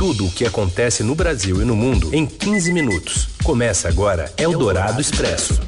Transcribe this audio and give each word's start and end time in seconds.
Tudo 0.00 0.28
o 0.28 0.30
que 0.30 0.46
acontece 0.46 1.02
no 1.02 1.14
Brasil 1.14 1.60
e 1.60 1.64
no 1.66 1.76
mundo 1.76 2.08
em 2.14 2.24
15 2.24 2.72
minutos. 2.72 3.28
Começa 3.44 3.86
agora 3.86 4.32
Eldorado 4.38 4.98
Expresso. 4.98 5.60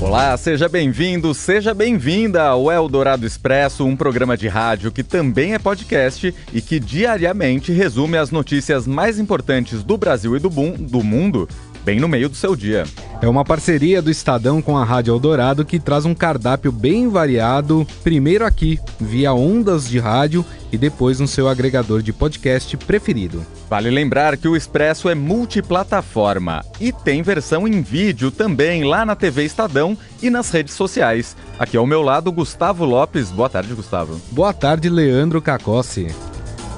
Olá, 0.00 0.36
seja 0.36 0.68
bem-vindo, 0.68 1.34
seja 1.34 1.74
bem-vinda 1.74 2.44
ao 2.44 2.70
Eldorado 2.70 3.26
Expresso, 3.26 3.84
um 3.84 3.96
programa 3.96 4.36
de 4.36 4.46
rádio 4.46 4.92
que 4.92 5.02
também 5.02 5.54
é 5.54 5.58
podcast 5.58 6.32
e 6.54 6.62
que 6.62 6.78
diariamente 6.78 7.72
resume 7.72 8.16
as 8.16 8.30
notícias 8.30 8.86
mais 8.86 9.18
importantes 9.18 9.82
do 9.82 9.96
Brasil 9.96 10.36
e 10.36 10.38
do, 10.38 10.48
do 10.48 11.02
mundo 11.02 11.48
bem 11.88 11.98
no 11.98 12.06
meio 12.06 12.28
do 12.28 12.36
seu 12.36 12.54
dia. 12.54 12.84
É 13.22 13.26
uma 13.26 13.46
parceria 13.46 14.02
do 14.02 14.10
Estadão 14.10 14.60
com 14.60 14.76
a 14.76 14.84
Rádio 14.84 15.14
Eldorado 15.14 15.64
que 15.64 15.80
traz 15.80 16.04
um 16.04 16.14
cardápio 16.14 16.70
bem 16.70 17.08
variado, 17.08 17.86
primeiro 18.04 18.44
aqui, 18.44 18.78
via 19.00 19.32
ondas 19.32 19.88
de 19.88 19.98
rádio 19.98 20.44
e 20.70 20.76
depois 20.76 21.18
no 21.18 21.26
seu 21.26 21.48
agregador 21.48 22.02
de 22.02 22.12
podcast 22.12 22.76
preferido. 22.76 23.42
Vale 23.70 23.90
lembrar 23.90 24.36
que 24.36 24.46
o 24.46 24.54
Expresso 24.54 25.08
é 25.08 25.14
multiplataforma 25.14 26.62
e 26.78 26.92
tem 26.92 27.22
versão 27.22 27.66
em 27.66 27.80
vídeo 27.80 28.30
também 28.30 28.84
lá 28.84 29.06
na 29.06 29.16
TV 29.16 29.44
Estadão 29.44 29.96
e 30.20 30.28
nas 30.28 30.50
redes 30.50 30.74
sociais. 30.74 31.34
Aqui 31.58 31.78
ao 31.78 31.86
meu 31.86 32.02
lado, 32.02 32.30
Gustavo 32.30 32.84
Lopes. 32.84 33.30
Boa 33.30 33.48
tarde, 33.48 33.72
Gustavo. 33.72 34.20
Boa 34.30 34.52
tarde, 34.52 34.90
Leandro 34.90 35.40
Cacossi. 35.40 36.08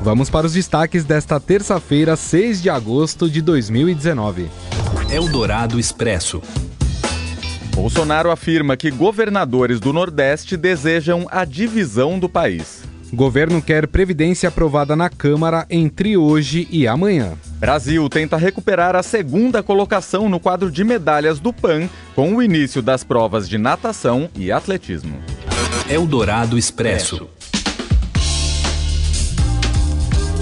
Vamos 0.03 0.31
para 0.31 0.47
os 0.47 0.53
destaques 0.53 1.03
desta 1.03 1.41
terça-feira, 1.41 2.15
6 2.15 2.63
de 2.63 2.71
agosto 2.71 3.29
de 3.29 3.43
2019. 3.43 4.49
Eldorado 5.13 5.81
Expresso. 5.81 6.41
Bolsonaro 7.75 8.31
afirma 8.31 8.77
que 8.77 8.93
governadores 8.93 9.81
do 9.81 9.93
Nordeste 9.93 10.57
desejam 10.57 11.27
a 11.33 11.45
divisão 11.45 12.17
do 12.17 12.29
país. 12.29 12.85
Governo 13.13 13.61
quer 13.61 13.89
previdência 13.89 14.49
aprovada 14.49 14.95
na 14.95 15.11
Câmara 15.11 15.67
entre 15.69 16.17
hoje 16.17 16.69
e 16.71 16.87
amanhã. 16.87 17.33
Brasil 17.59 18.09
tenta 18.09 18.37
recuperar 18.37 18.95
a 18.95 19.03
segunda 19.03 19.65
colocação 19.65 20.29
no 20.29 20.39
quadro 20.39 20.71
de 20.71 20.85
medalhas 20.85 21.41
do 21.41 21.53
PAN 21.53 21.89
com 22.15 22.33
o 22.37 22.41
início 22.41 22.81
das 22.81 23.03
provas 23.03 23.49
de 23.49 23.59
natação 23.59 24.31
e 24.37 24.53
atletismo. 24.53 25.19
Eldorado 25.89 26.57
Expresso. 26.57 27.29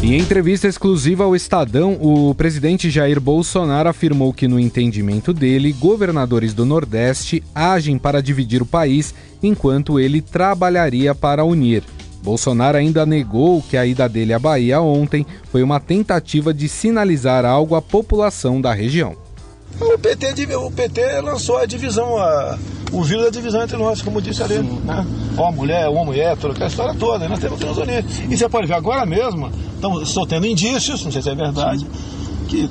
Em 0.01 0.17
entrevista 0.17 0.69
exclusiva 0.69 1.25
ao 1.25 1.35
Estadão, 1.35 1.99
o 2.01 2.33
presidente 2.33 2.89
Jair 2.89 3.21
Bolsonaro 3.21 3.89
afirmou 3.89 4.33
que, 4.33 4.47
no 4.47 4.59
entendimento 4.59 5.33
dele, 5.33 5.73
governadores 5.73 6.55
do 6.55 6.65
Nordeste 6.65 7.43
agem 7.53 7.99
para 7.99 8.23
dividir 8.23 8.63
o 8.63 8.67
país, 8.67 9.13
enquanto 9.43 9.99
ele 9.99 10.23
trabalharia 10.23 11.15
para 11.17 11.45
unir. 11.45 11.83
Bolsonaro 12.23 12.79
ainda 12.79 13.05
negou 13.05 13.61
que 13.61 13.77
a 13.77 13.85
ida 13.85 14.09
dele 14.09 14.33
à 14.33 14.39
Bahia 14.39 14.81
ontem 14.81 15.27
foi 15.51 15.63
uma 15.65 15.81
tentativa 15.81 16.55
de 16.55 16.69
sinalizar 16.69 17.45
algo 17.45 17.75
à 17.75 17.83
população 17.83 18.61
da 18.61 18.73
região. 18.73 19.17
O 19.81 19.99
PT, 19.99 20.57
o 20.57 20.71
PT 20.71 21.21
lançou 21.21 21.59
a 21.59 21.67
divisão, 21.67 22.17
a, 22.17 22.59
o 22.93 23.05
vírus 23.05 23.25
da 23.25 23.31
divisão 23.31 23.63
entre 23.63 23.77
nós, 23.77 24.03
como 24.03 24.21
disse 24.21 24.43
ali, 24.43 24.59
né? 24.59 25.07
Ó, 25.37 25.53
mulher, 25.53 25.89
uma 25.89 26.05
mulher, 26.05 26.37
toda 26.37 26.53
aquela 26.53 26.69
história 26.69 26.95
toda, 26.95 27.21
né? 27.21 27.29
nós 27.29 27.39
temos 27.39 27.61
transonia. 27.61 28.05
E 28.29 28.37
você 28.37 28.49
pode 28.49 28.67
ver 28.67 28.75
agora 28.75 29.07
mesmo, 29.07 29.53
então, 29.79 30.03
estou 30.03 30.27
tendo 30.27 30.47
indícios, 30.47 31.05
não 31.05 31.13
sei 31.13 31.23
se 31.23 31.31
é 31.31 31.35
verdade, 31.35 31.87
que 32.49 32.69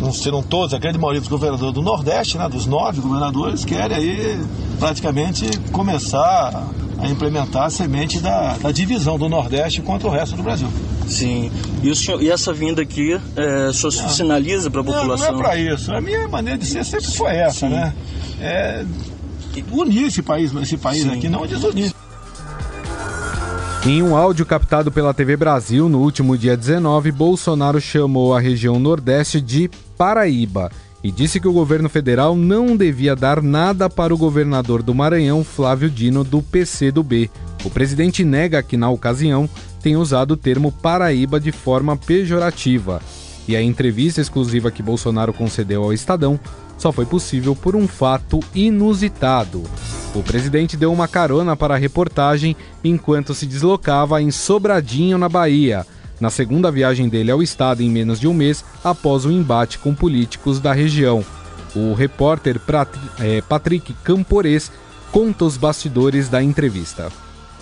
não 0.00 0.12
serão 0.12 0.42
todos, 0.42 0.74
a 0.74 0.78
grande 0.78 0.98
maioria 0.98 1.20
dos 1.20 1.30
governadores 1.30 1.74
do 1.74 1.80
Nordeste, 1.80 2.36
né, 2.36 2.46
dos 2.48 2.66
nove 2.66 3.00
governadores, 3.00 3.64
querem 3.64 3.96
aí 3.96 4.38
praticamente 4.78 5.46
começar 5.72 6.68
a 6.98 7.08
implementar 7.08 7.64
a 7.64 7.70
semente 7.70 8.20
da, 8.20 8.56
da 8.58 8.70
divisão 8.70 9.18
do 9.18 9.28
Nordeste 9.28 9.80
contra 9.80 10.08
o 10.08 10.10
resto 10.10 10.36
do 10.36 10.42
Brasil. 10.42 10.68
Sim. 11.08 11.50
E, 11.82 12.24
e 12.24 12.30
essa 12.30 12.52
vinda 12.52 12.82
aqui, 12.82 13.18
é, 13.36 13.68
o 13.68 13.72
senhor 13.72 13.94
não. 14.02 14.08
sinaliza 14.08 14.70
para 14.70 14.80
a 14.82 14.84
população? 14.84 15.32
Não, 15.32 15.38
não 15.38 15.40
é 15.40 15.42
para 15.42 15.56
isso. 15.58 15.94
A 15.94 16.00
minha 16.00 16.28
maneira 16.28 16.58
de 16.58 16.66
ser 16.66 16.84
sempre 16.84 17.10
foi 17.12 17.36
essa, 17.36 17.66
Sim. 17.66 17.68
né? 17.70 17.94
É 18.40 18.84
unir 19.72 20.08
esse 20.08 20.22
país, 20.22 20.54
esse 20.54 20.76
país 20.76 21.02
Sim. 21.02 21.12
aqui, 21.12 21.28
não 21.28 21.46
desunir. 21.46 21.92
Em 23.88 24.02
um 24.02 24.16
áudio 24.16 24.44
captado 24.44 24.90
pela 24.90 25.14
TV 25.14 25.36
Brasil 25.36 25.88
no 25.88 26.00
último 26.00 26.36
dia 26.36 26.56
19, 26.56 27.12
Bolsonaro 27.12 27.80
chamou 27.80 28.34
a 28.34 28.40
região 28.40 28.80
Nordeste 28.80 29.40
de 29.40 29.70
Paraíba 29.96 30.72
e 31.04 31.12
disse 31.12 31.38
que 31.38 31.46
o 31.46 31.52
governo 31.52 31.88
federal 31.88 32.34
não 32.34 32.76
devia 32.76 33.14
dar 33.14 33.40
nada 33.40 33.88
para 33.88 34.12
o 34.12 34.18
governador 34.18 34.82
do 34.82 34.92
Maranhão, 34.92 35.44
Flávio 35.44 35.88
Dino, 35.88 36.24
do 36.24 36.42
PCdoB. 36.42 37.30
O 37.64 37.70
presidente 37.70 38.24
nega 38.24 38.60
que, 38.60 38.76
na 38.76 38.90
ocasião, 38.90 39.48
tem 39.80 39.96
usado 39.96 40.32
o 40.32 40.36
termo 40.36 40.72
Paraíba 40.72 41.38
de 41.38 41.52
forma 41.52 41.96
pejorativa. 41.96 43.00
E 43.46 43.54
a 43.54 43.62
entrevista 43.62 44.20
exclusiva 44.20 44.72
que 44.72 44.82
Bolsonaro 44.82 45.32
concedeu 45.32 45.84
ao 45.84 45.92
Estadão 45.92 46.40
só 46.76 46.92
foi 46.92 47.06
possível 47.06 47.54
por 47.54 47.74
um 47.74 47.88
fato 47.88 48.40
inusitado. 48.54 49.62
O 50.14 50.22
presidente 50.22 50.76
deu 50.76 50.92
uma 50.92 51.08
carona 51.08 51.56
para 51.56 51.74
a 51.74 51.78
reportagem 51.78 52.56
enquanto 52.82 53.34
se 53.34 53.46
deslocava 53.46 54.20
em 54.22 54.30
Sobradinho, 54.30 55.18
na 55.18 55.28
Bahia, 55.28 55.86
na 56.20 56.30
segunda 56.30 56.70
viagem 56.70 57.08
dele 57.08 57.30
ao 57.30 57.42
estado 57.42 57.82
em 57.82 57.90
menos 57.90 58.18
de 58.18 58.26
um 58.26 58.32
mês 58.32 58.64
após 58.82 59.24
o 59.24 59.30
embate 59.30 59.78
com 59.78 59.94
políticos 59.94 60.60
da 60.60 60.72
região. 60.72 61.24
O 61.74 61.92
repórter 61.92 62.58
é, 63.18 63.42
Patrick 63.42 63.92
Campores 64.02 64.72
conta 65.12 65.44
os 65.44 65.56
bastidores 65.56 66.28
da 66.28 66.42
entrevista. 66.42 67.12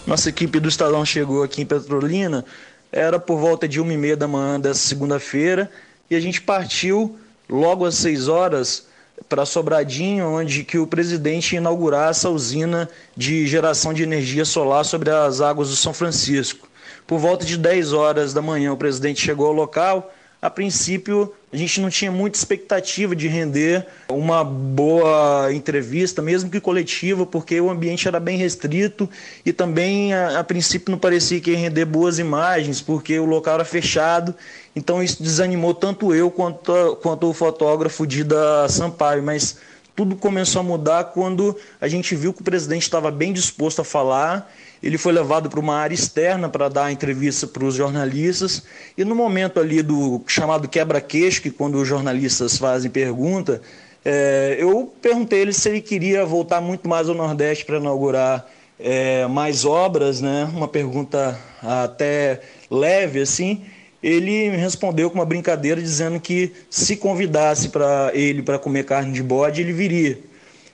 Nossa 0.06 0.28
equipe 0.28 0.60
do 0.60 0.68
Estadão 0.68 1.04
chegou 1.04 1.42
aqui 1.42 1.62
em 1.62 1.66
Petrolina, 1.66 2.44
era 2.92 3.18
por 3.18 3.38
volta 3.38 3.66
de 3.66 3.80
uma 3.80 3.92
e 3.92 3.96
meia 3.96 4.16
da 4.16 4.28
manhã 4.28 4.60
dessa 4.60 4.80
segunda-feira, 4.80 5.70
e 6.08 6.14
a 6.14 6.20
gente 6.20 6.40
partiu 6.40 7.16
logo 7.48 7.84
às 7.84 7.96
seis 7.96 8.28
horas 8.28 8.86
para 9.28 9.46
Sobradinho, 9.46 10.26
onde 10.26 10.64
que 10.64 10.78
o 10.78 10.86
presidente 10.86 11.56
inaugurar 11.56 12.10
essa 12.10 12.28
usina 12.30 12.88
de 13.16 13.46
geração 13.46 13.92
de 13.94 14.02
energia 14.02 14.44
solar 14.44 14.84
sobre 14.84 15.10
as 15.10 15.40
águas 15.40 15.70
do 15.70 15.76
São 15.76 15.94
Francisco. 15.94 16.68
Por 17.06 17.18
volta 17.18 17.44
de 17.44 17.56
10 17.56 17.92
horas 17.92 18.32
da 18.32 18.42
manhã, 18.42 18.72
o 18.72 18.76
presidente 18.76 19.20
chegou 19.20 19.46
ao 19.46 19.52
local. 19.52 20.12
A 20.40 20.50
princípio, 20.50 21.32
a 21.50 21.56
gente 21.56 21.80
não 21.80 21.88
tinha 21.88 22.12
muita 22.12 22.36
expectativa 22.36 23.16
de 23.16 23.28
render 23.28 23.86
uma 24.10 24.44
boa 24.44 25.48
entrevista, 25.54 26.20
mesmo 26.20 26.50
que 26.50 26.60
coletiva, 26.60 27.24
porque 27.24 27.58
o 27.60 27.70
ambiente 27.70 28.06
era 28.06 28.20
bem 28.20 28.36
restrito 28.36 29.08
e 29.44 29.54
também, 29.54 30.12
a, 30.12 30.40
a 30.40 30.44
princípio, 30.44 30.90
não 30.90 30.98
parecia 30.98 31.40
que 31.40 31.50
ia 31.50 31.56
render 31.56 31.86
boas 31.86 32.18
imagens, 32.18 32.82
porque 32.82 33.18
o 33.18 33.24
local 33.24 33.54
era 33.54 33.64
fechado. 33.64 34.34
Então, 34.76 35.02
isso 35.02 35.22
desanimou 35.22 35.74
tanto 35.74 36.14
eu 36.14 36.30
quanto, 36.30 36.96
quanto 37.02 37.28
o 37.28 37.34
fotógrafo 37.34 38.06
Dida 38.06 38.68
Sampaio. 38.68 39.22
Mas 39.22 39.58
tudo 39.94 40.16
começou 40.16 40.60
a 40.60 40.62
mudar 40.64 41.04
quando 41.04 41.56
a 41.80 41.88
gente 41.88 42.14
viu 42.16 42.32
que 42.32 42.40
o 42.40 42.44
presidente 42.44 42.82
estava 42.82 43.10
bem 43.10 43.32
disposto 43.32 43.80
a 43.80 43.84
falar 43.84 44.50
ele 44.84 44.98
foi 44.98 45.14
levado 45.14 45.48
para 45.48 45.58
uma 45.58 45.76
área 45.76 45.94
externa 45.94 46.46
para 46.46 46.68
dar 46.68 46.92
entrevista 46.92 47.46
para 47.46 47.64
os 47.64 47.74
jornalistas. 47.74 48.62
E 48.98 49.02
no 49.02 49.14
momento 49.14 49.58
ali 49.58 49.82
do 49.82 50.22
chamado 50.26 50.68
quebra-queixo, 50.68 51.40
que 51.40 51.50
quando 51.50 51.76
os 51.76 51.88
jornalistas 51.88 52.58
fazem 52.58 52.90
pergunta, 52.90 53.62
é, 54.04 54.56
eu 54.58 54.92
perguntei 55.00 55.40
ele 55.40 55.54
se 55.54 55.70
ele 55.70 55.80
queria 55.80 56.26
voltar 56.26 56.60
muito 56.60 56.86
mais 56.86 57.08
ao 57.08 57.14
Nordeste 57.14 57.64
para 57.64 57.78
inaugurar 57.78 58.46
é, 58.78 59.26
mais 59.26 59.64
obras, 59.64 60.20
né? 60.20 60.50
Uma 60.54 60.68
pergunta 60.68 61.38
até 61.62 62.42
leve 62.70 63.22
assim. 63.22 63.64
Ele 64.04 64.50
me 64.50 64.58
respondeu 64.58 65.08
com 65.08 65.14
uma 65.14 65.24
brincadeira 65.24 65.80
dizendo 65.80 66.20
que 66.20 66.52
se 66.68 66.94
convidasse 66.94 67.70
para 67.70 68.10
ele 68.12 68.42
para 68.42 68.58
comer 68.58 68.84
carne 68.84 69.10
de 69.14 69.22
bode, 69.22 69.62
ele 69.62 69.72
viria. 69.72 70.18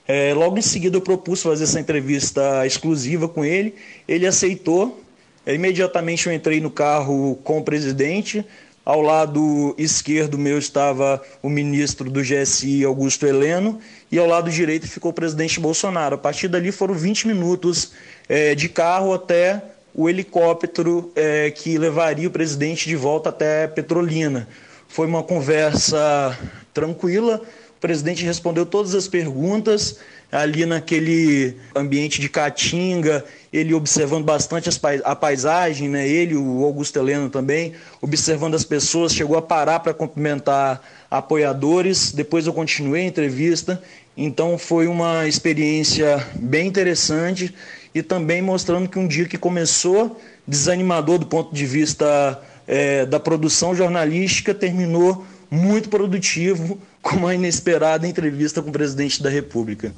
É, 0.05 0.33
logo 0.33 0.57
em 0.57 0.61
seguida 0.61 0.97
eu 0.97 1.01
propus 1.01 1.41
fazer 1.41 1.63
essa 1.63 1.79
entrevista 1.79 2.67
exclusiva 2.67 3.29
com 3.29 3.45
ele, 3.45 3.73
ele 4.05 4.27
aceitou. 4.27 5.01
É, 5.45 5.55
imediatamente 5.55 6.27
eu 6.27 6.33
entrei 6.33 6.59
no 6.59 6.69
carro 6.69 7.39
com 7.41 7.59
o 7.59 7.63
presidente. 7.63 8.45
Ao 8.83 8.99
lado 8.99 9.73
esquerdo 9.77 10.37
meu 10.37 10.57
estava 10.57 11.23
o 11.41 11.49
ministro 11.49 12.11
do 12.11 12.21
GSI, 12.21 12.83
Augusto 12.83 13.25
Heleno, 13.25 13.79
e 14.11 14.19
ao 14.19 14.27
lado 14.27 14.51
direito 14.51 14.89
ficou 14.89 15.11
o 15.11 15.13
presidente 15.13 15.57
Bolsonaro. 15.57 16.15
A 16.15 16.17
partir 16.17 16.49
dali 16.49 16.69
foram 16.69 16.95
20 16.95 17.27
minutos 17.27 17.93
é, 18.27 18.53
de 18.55 18.67
carro 18.67 19.13
até 19.13 19.70
o 19.93 20.09
helicóptero 20.09 21.11
é, 21.15 21.51
que 21.51 21.77
levaria 21.77 22.27
o 22.27 22.31
presidente 22.31 22.87
de 22.87 22.95
volta 22.95 23.29
até 23.29 23.67
Petrolina. 23.67 24.47
Foi 24.87 25.07
uma 25.07 25.23
conversa 25.23 26.37
tranquila, 26.73 27.41
o 27.77 27.81
presidente 27.81 28.23
respondeu 28.23 28.65
todas 28.65 28.93
as 28.93 29.07
perguntas 29.07 29.97
ali 30.31 30.65
naquele 30.65 31.57
ambiente 31.75 32.21
de 32.21 32.29
caatinga, 32.29 33.25
ele 33.51 33.73
observando 33.73 34.23
bastante 34.23 34.69
a 35.03 35.15
paisagem, 35.15 35.89
né? 35.89 36.07
ele, 36.07 36.35
o 36.35 36.63
Augusto 36.63 36.97
Heleno 36.97 37.29
também, 37.29 37.73
observando 38.01 38.55
as 38.55 38.63
pessoas, 38.63 39.13
chegou 39.13 39.37
a 39.37 39.41
parar 39.41 39.81
para 39.81 39.93
cumprimentar 39.93 40.81
apoiadores. 41.09 42.13
Depois 42.13 42.47
eu 42.47 42.53
continuei 42.53 43.01
a 43.01 43.07
entrevista, 43.07 43.83
então 44.15 44.57
foi 44.57 44.87
uma 44.87 45.27
experiência 45.27 46.25
bem 46.35 46.67
interessante 46.67 47.53
e 47.93 48.01
também 48.01 48.41
mostrando 48.41 48.87
que 48.87 48.97
um 48.97 49.07
dia 49.07 49.25
que 49.25 49.37
começou 49.37 50.19
desanimador 50.47 51.19
do 51.19 51.25
ponto 51.25 51.53
de 51.53 51.65
vista 51.65 52.41
é, 52.67 53.05
da 53.05 53.19
produção 53.19 53.75
jornalística 53.75 54.53
terminou 54.53 55.25
muito 55.49 55.89
produtivo 55.89 56.79
com 57.01 57.17
uma 57.17 57.35
inesperada 57.35 58.07
entrevista 58.07 58.61
com 58.61 58.69
o 58.69 58.73
presidente 58.73 59.21
da 59.21 59.29
República. 59.29 59.93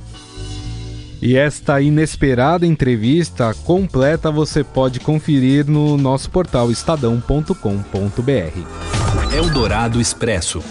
E 1.22 1.38
esta 1.38 1.80
inesperada 1.80 2.66
entrevista 2.66 3.54
completa 3.64 4.30
você 4.30 4.62
pode 4.62 5.00
conferir 5.00 5.66
no 5.66 5.96
nosso 5.96 6.30
portal 6.30 6.70
estadão.com.br. 6.70 7.54
Eldorado 9.34 10.02
Expresso. 10.02 10.62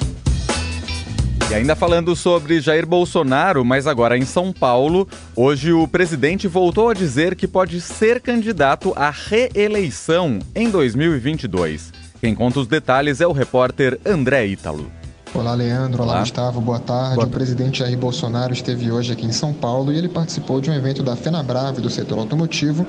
E 1.52 1.54
ainda 1.54 1.76
falando 1.76 2.16
sobre 2.16 2.62
Jair 2.62 2.87
Bolsonaro, 2.87 3.62
mas 3.62 3.87
agora 3.87 4.16
em 4.16 4.25
São 4.25 4.54
Paulo, 4.54 5.06
hoje 5.37 5.70
o 5.70 5.87
presidente 5.87 6.49
voltou 6.49 6.88
a 6.88 6.94
dizer 6.94 7.37
que 7.37 7.46
pode 7.46 7.78
ser 7.82 8.22
candidato 8.22 8.94
à 8.96 9.10
reeleição 9.10 10.38
em 10.54 10.70
2022. 10.70 11.93
Quem 12.22 12.34
conta 12.34 12.58
os 12.58 12.66
detalhes 12.66 13.20
é 13.20 13.26
o 13.26 13.32
repórter 13.32 14.00
André 14.02 14.46
Ítalo. 14.46 15.01
Olá, 15.34 15.55
Leandro. 15.55 16.02
Olá, 16.02 16.12
Olá, 16.12 16.20
Gustavo. 16.20 16.61
Boa 16.61 16.79
tarde. 16.79 17.14
Boa... 17.14 17.26
O 17.26 17.31
presidente 17.31 17.79
Jair 17.79 17.96
Bolsonaro 17.96 18.52
esteve 18.52 18.93
hoje 18.93 19.12
aqui 19.12 19.25
em 19.25 19.32
São 19.32 19.55
Paulo 19.55 19.90
e 19.90 19.96
ele 19.96 20.08
participou 20.08 20.61
de 20.61 20.70
um 20.70 20.75
evento 20.75 21.02
da 21.02 21.17
FenaBrave 21.17 21.81
do 21.81 21.88
setor 21.88 22.19
automotivo 22.19 22.87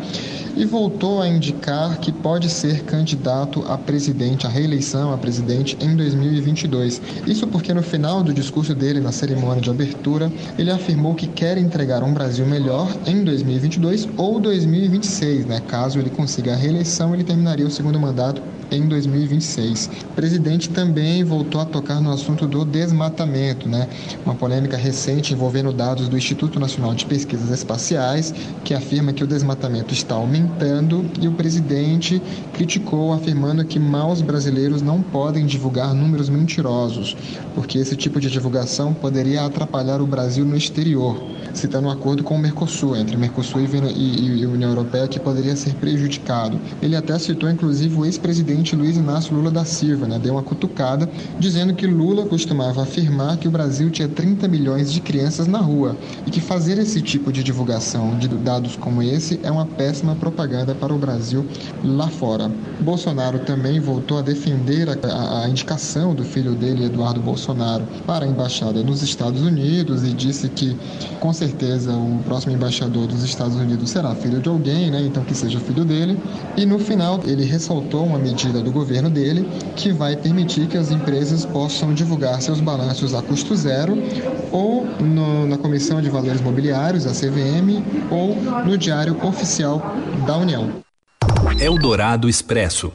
e 0.58 0.66
voltou 0.66 1.22
a 1.22 1.28
indicar 1.28 1.98
que 2.00 2.12
pode 2.12 2.50
ser 2.50 2.84
candidato 2.84 3.64
a 3.66 3.78
presidente, 3.78 4.46
a 4.46 4.50
reeleição 4.50 5.14
a 5.14 5.18
presidente 5.18 5.78
em 5.80 5.96
2022. 5.96 7.02
Isso 7.26 7.48
porque 7.48 7.74
no 7.74 7.82
final 7.82 8.22
do 8.22 8.34
discurso 8.34 8.76
dele 8.76 9.00
na 9.00 9.14
cerimônia 9.14 9.62
de 9.62 9.70
abertura, 9.70 10.30
ele 10.58 10.70
afirmou 10.70 11.16
que 11.16 11.28
quer 11.28 11.58
entregar 11.58 12.04
um 12.04 12.14
Brasil 12.14 12.46
melhor 12.46 12.90
em 13.08 13.24
2022 13.24 14.10
ou 14.18 14.38
2026, 14.42 15.46
né? 15.46 15.62
Caso 15.66 15.98
ele 15.98 16.10
consiga 16.10 16.52
a 16.52 16.58
reeleição, 16.58 17.14
ele 17.14 17.24
terminaria 17.24 17.66
o 17.66 17.72
segundo 17.72 17.98
mandato 17.98 18.42
em 18.76 18.88
2026. 18.88 19.90
O 20.12 20.14
presidente 20.16 20.70
também 20.70 21.24
voltou 21.24 21.62
a 21.62 21.66
tocar 21.66 22.02
no 22.02 22.12
assunto 22.12 22.48
do 22.48 22.66
desmatamento, 22.66 23.68
né? 23.68 23.88
Uma 24.26 24.36
polêmica 24.36 24.78
recente 24.78 25.34
envolvendo 25.34 25.72
dados 25.72 26.08
do 26.10 26.18
Instituto 26.18 26.60
Nacional 26.60 26.94
de 26.94 27.06
Pesquisas 27.06 27.50
Espaciais, 27.50 28.34
que 28.64 28.74
afirma 28.74 29.14
que 29.14 29.24
o 29.24 29.28
desmatamento 29.28 29.94
está 29.94 30.16
aumentando 30.16 31.06
e 31.22 31.28
o 31.28 31.32
presidente 31.34 32.22
criticou 32.54 33.14
afirmando 33.14 33.66
que 33.66 33.80
maus 33.80 34.22
brasileiros 34.22 34.82
não 34.82 35.02
podem 35.02 35.46
divulgar 35.46 35.94
números 35.94 36.30
mentirosos, 36.30 37.16
porque 37.56 37.78
esse 37.78 37.96
tipo 37.96 38.20
de 38.20 38.30
divulgação 38.30 38.94
poderia 38.94 39.46
atrapalhar 39.46 40.02
o 40.02 40.08
Brasil 40.08 40.46
no 40.46 40.56
exterior 40.56 41.34
citando 41.54 41.88
um 41.88 41.92
acordo 41.92 42.24
com 42.24 42.36
o 42.36 42.40
Mercosul, 42.40 42.96
entre 42.96 43.16
Mercosul 43.16 43.62
e, 43.62 43.66
e, 43.66 44.42
e 44.42 44.46
União 44.46 44.70
Europeia, 44.70 45.08
que 45.08 45.20
poderia 45.20 45.56
ser 45.56 45.74
prejudicado. 45.76 46.60
Ele 46.82 46.96
até 46.96 47.18
citou, 47.20 47.50
inclusive, 47.50 47.96
o 47.96 48.06
ex-presidente 48.06 48.63
Luiz 48.72 48.96
Inácio 48.96 49.36
Lula 49.36 49.52
da 49.52 49.66
Silva, 49.66 50.08
né? 50.08 50.18
deu 50.18 50.34
uma 50.34 50.44
cutucada, 50.44 51.10
dizendo 51.38 51.74
que 51.74 51.86
Lula 51.86 52.26
costumava 52.26 52.84
afirmar 52.84 53.38
que 53.38 53.48
o 53.48 53.52
Brasil 53.52 53.90
tinha 53.92 54.08
30 54.08 54.48
milhões 54.48 54.92
de 54.92 55.02
crianças 55.02 55.48
na 55.48 55.60
rua 55.60 55.98
e 56.26 56.32
que 56.32 56.40
fazer 56.40 56.78
esse 56.78 57.02
tipo 57.02 57.32
de 57.32 57.44
divulgação 57.44 58.18
de 58.18 58.28
dados 58.28 58.76
como 58.78 59.04
esse 59.04 59.40
é 59.44 59.52
uma 59.52 59.66
péssima 59.66 60.16
propaganda 60.16 60.74
para 60.74 60.94
o 60.94 60.98
Brasil 60.98 61.46
lá 61.84 62.08
fora. 62.08 62.50
Bolsonaro 62.80 63.40
também 63.40 63.80
voltou 63.80 64.18
a 64.18 64.22
defender 64.22 64.88
a, 64.90 65.44
a 65.44 65.50
indicação 65.50 66.16
do 66.16 66.24
filho 66.24 66.54
dele, 66.54 66.86
Eduardo 66.86 67.20
Bolsonaro, 67.20 67.86
para 68.06 68.26
a 68.26 68.28
embaixada 68.28 68.84
nos 68.84 69.02
Estados 69.02 69.42
Unidos 69.42 70.04
e 70.04 70.14
disse 70.14 70.50
que, 70.50 70.76
com 71.20 71.34
certeza 71.34 71.92
o 71.94 72.20
próximo 72.26 72.54
embaixador 72.54 73.08
dos 73.08 73.24
Estados 73.24 73.56
Unidos 73.56 73.90
será 73.90 74.14
filho 74.16 74.40
de 74.40 74.50
alguém, 74.50 74.92
né? 74.92 75.02
Então 75.02 75.24
que 75.24 75.36
seja 75.36 75.60
filho 75.60 75.86
dele. 75.86 76.18
E 76.58 76.66
no 76.66 76.80
final 76.80 77.22
ele 77.26 77.44
ressaltou 77.44 78.06
uma 78.06 78.20
medida 78.20 78.53
do 78.62 78.72
governo 78.72 79.10
dele 79.10 79.48
que 79.76 79.92
vai 79.92 80.16
permitir 80.16 80.68
que 80.68 80.78
as 80.78 80.92
empresas 80.92 81.46
possam 81.46 81.94
divulgar 81.94 82.42
seus 82.42 82.60
balanços 82.60 83.14
a 83.14 83.22
custo 83.22 83.56
zero 83.56 83.98
ou 84.52 84.86
no, 85.00 85.46
na 85.48 85.58
Comissão 85.58 86.02
de 86.02 86.10
Valores 86.10 86.42
Mobiliários, 86.42 87.06
a 87.06 87.12
CVM, 87.12 87.84
ou 88.12 88.36
no 88.64 88.78
Diário 88.78 89.18
Oficial 89.26 89.82
da 90.26 90.38
União. 90.38 90.84
Eldorado 91.60 92.30
Expresso. 92.30 92.92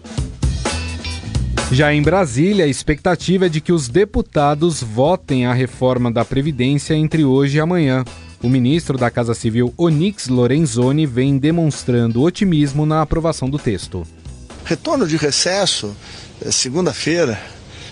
Já 1.70 1.92
em 1.92 2.00
Brasília, 2.00 2.64
a 2.64 2.68
expectativa 2.68 3.46
é 3.46 3.48
de 3.48 3.60
que 3.60 3.72
os 3.72 3.88
deputados 3.88 4.82
votem 4.82 5.44
a 5.44 5.52
reforma 5.52 6.10
da 6.10 6.24
Previdência 6.24 6.94
entre 6.94 7.24
hoje 7.24 7.58
e 7.58 7.60
amanhã. 7.60 8.04
O 8.42 8.48
ministro 8.48 8.96
da 8.96 9.10
Casa 9.10 9.34
Civil, 9.34 9.74
Onix 9.76 10.28
Lorenzoni, 10.28 11.04
vem 11.04 11.36
demonstrando 11.36 12.22
otimismo 12.22 12.86
na 12.86 13.02
aprovação 13.02 13.50
do 13.50 13.58
texto. 13.58 14.06
Retorno 14.68 15.06
de 15.06 15.16
recesso, 15.16 15.96
é 16.44 16.50
segunda-feira, 16.50 17.40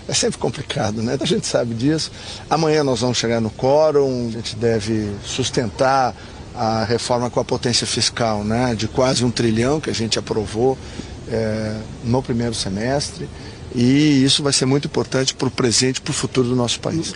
é 0.07 0.13
sempre 0.13 0.37
complicado, 0.37 1.01
né? 1.01 1.17
A 1.19 1.25
gente 1.25 1.47
sabe 1.47 1.73
disso. 1.73 2.11
Amanhã 2.47 2.83
nós 2.83 2.99
vamos 2.99 3.17
chegar 3.17 3.41
no 3.41 3.49
quórum, 3.49 4.27
a 4.27 4.31
gente 4.31 4.55
deve 4.55 5.11
sustentar 5.25 6.15
a 6.53 6.83
reforma 6.83 7.31
com 7.31 7.39
a 7.39 7.43
potência 7.43 7.87
fiscal, 7.87 8.43
né? 8.43 8.75
De 8.75 8.87
quase 8.87 9.25
um 9.25 9.31
trilhão 9.31 9.81
que 9.81 9.89
a 9.89 9.93
gente 9.93 10.19
aprovou 10.19 10.77
é, 11.27 11.75
no 12.03 12.21
primeiro 12.21 12.53
semestre. 12.53 13.27
E 13.73 14.23
isso 14.23 14.43
vai 14.43 14.53
ser 14.53 14.67
muito 14.67 14.85
importante 14.85 15.33
para 15.33 15.47
o 15.47 15.51
presente 15.51 15.97
e 15.97 16.01
para 16.01 16.11
o 16.11 16.13
futuro 16.13 16.47
do 16.47 16.55
nosso 16.55 16.79
país. 16.79 17.15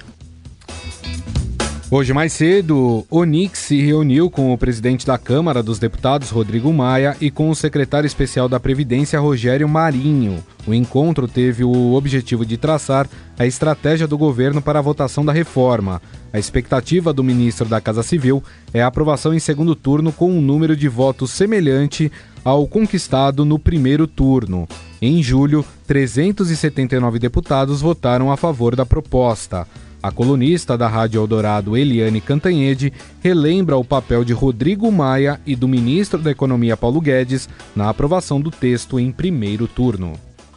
Hoje 1.93 2.13
mais 2.13 2.31
cedo, 2.31 3.05
Onix 3.11 3.59
se 3.59 3.81
reuniu 3.81 4.29
com 4.29 4.53
o 4.53 4.57
presidente 4.57 5.05
da 5.05 5.17
Câmara 5.17 5.61
dos 5.61 5.77
Deputados, 5.77 6.29
Rodrigo 6.29 6.71
Maia, 6.71 7.17
e 7.19 7.29
com 7.29 7.49
o 7.49 7.55
secretário 7.55 8.07
especial 8.07 8.47
da 8.47 8.61
Previdência, 8.61 9.19
Rogério 9.19 9.67
Marinho. 9.67 10.41
O 10.65 10.73
encontro 10.73 11.27
teve 11.27 11.65
o 11.65 11.93
objetivo 11.93 12.45
de 12.45 12.55
traçar 12.55 13.09
a 13.37 13.45
estratégia 13.45 14.07
do 14.07 14.17
governo 14.17 14.61
para 14.61 14.79
a 14.79 14.81
votação 14.81 15.25
da 15.25 15.33
reforma. 15.33 16.01
A 16.31 16.39
expectativa 16.39 17.11
do 17.11 17.25
ministro 17.25 17.67
da 17.67 17.81
Casa 17.81 18.03
Civil 18.03 18.41
é 18.73 18.81
a 18.81 18.87
aprovação 18.87 19.33
em 19.33 19.39
segundo 19.39 19.75
turno 19.75 20.13
com 20.13 20.31
um 20.31 20.39
número 20.39 20.77
de 20.77 20.87
votos 20.87 21.31
semelhante 21.31 22.09
ao 22.41 22.65
conquistado 22.69 23.43
no 23.43 23.59
primeiro 23.59 24.07
turno. 24.07 24.65
Em 25.01 25.21
julho, 25.21 25.65
379 25.87 27.19
deputados 27.19 27.81
votaram 27.81 28.31
a 28.31 28.37
favor 28.37 28.77
da 28.77 28.85
proposta. 28.85 29.67
A 30.03 30.11
colunista 30.11 30.75
da 30.75 30.87
Rádio 30.87 31.21
Eldorado, 31.21 31.77
Eliane 31.77 32.19
Cantanhede, 32.19 32.91
relembra 33.19 33.77
o 33.77 33.85
papel 33.85 34.23
de 34.25 34.33
Rodrigo 34.33 34.91
Maia 34.91 35.39
e 35.45 35.55
do 35.55 35.67
ministro 35.67 36.19
da 36.19 36.31
Economia 36.31 36.75
Paulo 36.75 36.99
Guedes 36.99 37.47
na 37.75 37.87
aprovação 37.87 38.41
do 38.41 38.49
texto 38.49 38.99
em 38.99 39.11
primeiro 39.11 39.67
turno. 39.67 40.13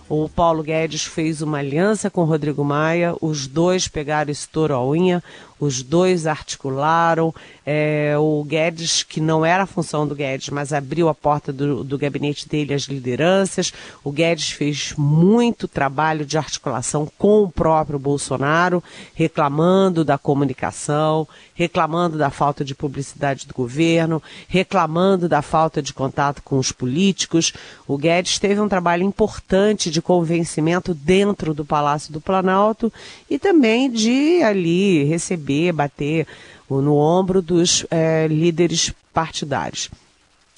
O 0.09 0.31
Paulo 0.31 0.63
Guedes 0.63 1.05
fez 1.05 1.43
uma 1.43 1.59
aliança 1.59 2.11
com 2.11 2.25
Rodrigo 2.25 2.65
Maia, 2.65 3.15
os 3.21 3.47
dois 3.47 3.87
pegaram 3.87 4.31
esse 4.31 4.49
touro 4.49 4.75
à 4.75 4.87
unha, 4.87 5.23
os 5.65 5.83
dois 5.83 6.27
articularam. 6.27 7.35
É, 7.67 8.15
o 8.19 8.45
Guedes, 8.45 9.03
que 9.03 9.21
não 9.21 9.45
era 9.45 9.63
a 9.63 9.67
função 9.67 10.07
do 10.07 10.15
Guedes, 10.15 10.51
mas 10.51 10.73
abriu 10.73 11.09
a 11.09 11.15
porta 11.15 11.51
do, 11.51 11.83
do 11.83 11.97
gabinete 11.97 12.47
dele 12.47 12.75
às 12.75 12.83
lideranças. 12.83 13.73
O 14.03 14.13
Guedes 14.13 14.51
fez 14.51 14.93
muito 14.99 15.67
trabalho 15.67 16.27
de 16.27 16.37
articulação 16.37 17.11
com 17.17 17.43
o 17.43 17.51
próprio 17.51 17.99
Bolsonaro, 17.99 18.85
reclamando 19.15 20.05
da 20.05 20.19
comunicação, 20.19 21.27
reclamando 21.55 22.19
da 22.19 22.29
falta 22.29 22.63
de 22.63 22.75
publicidade 22.75 23.47
do 23.47 23.55
governo, 23.55 24.23
reclamando 24.47 25.27
da 25.27 25.41
falta 25.41 25.81
de 25.81 25.95
contato 25.95 26.43
com 26.43 26.59
os 26.59 26.71
políticos. 26.71 27.53
O 27.89 27.97
Guedes 27.97 28.39
teve 28.39 28.61
um 28.61 28.69
trabalho 28.69 29.05
importante 29.05 29.91
de 29.91 30.03
convencimento 30.03 30.93
dentro 30.93 31.55
do 31.55 31.65
Palácio 31.65 32.13
do 32.13 32.21
Planalto 32.21 32.93
e 33.31 33.39
também 33.39 33.91
de 33.91 34.43
ali 34.43 35.05
receber 35.05 35.54
receber, 35.55 35.73
bater 35.73 36.27
no 36.69 36.97
ombro 36.97 37.41
dos 37.41 37.87
é, 37.91 38.27
líderes 38.27 38.93
partidários. 39.13 39.91